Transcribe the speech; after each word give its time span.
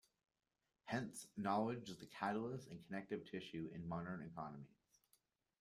Hence, 0.85 1.27
knowledge 1.37 1.87
is 1.91 1.99
the 1.99 2.07
catalyst 2.07 2.69
and 2.71 2.83
connective 2.87 3.23
tissue 3.29 3.69
in 3.71 3.87
modern 3.87 4.23
economies. 4.23 4.79